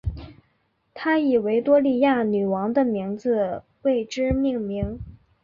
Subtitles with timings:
[0.95, 4.99] 他以维多利亚女王的名字为之命名。